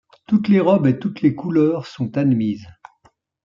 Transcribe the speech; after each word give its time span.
Toutes 0.25 0.47
les 0.49 0.59
robes 0.59 0.87
et 0.87 0.97
toutes 0.97 1.21
les 1.21 1.35
couleurs 1.35 1.85
sont 1.85 2.17
admises. 2.17 2.65